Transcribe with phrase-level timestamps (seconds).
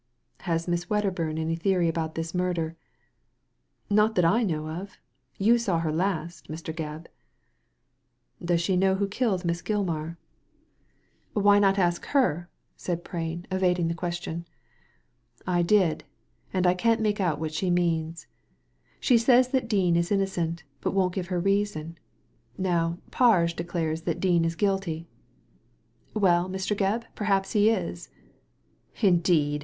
[0.39, 2.75] "Has Miss Wedderburn any theory about this murder?""
[3.91, 4.97] Not that I know of.
[5.37, 6.73] You saw her last, Mr.
[6.73, 7.05] Gebb.*'"
[8.43, 10.17] Does she know who killed Miss Gilmar?"
[11.35, 13.93] Digitized by Google THE DIAMOND NECKLACE 123 "Why not ask her?" said Prain, evading the
[13.93, 14.45] question."
[15.45, 16.03] I did;
[16.51, 18.25] and I can't make out what she means.
[18.99, 21.95] She says that Dean is innocent, but won't give her reasoa
[22.57, 25.07] Now, Parge declares that Dean is guilty.""
[26.15, 28.09] Well, Mr, Gebb, perhaps he is,""
[29.03, 29.59] Indeed